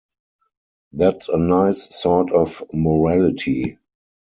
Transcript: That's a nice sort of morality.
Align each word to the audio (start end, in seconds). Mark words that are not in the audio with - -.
That's 0.93 1.29
a 1.29 1.37
nice 1.37 1.95
sort 2.01 2.31
of 2.31 2.63
morality. 2.73 3.77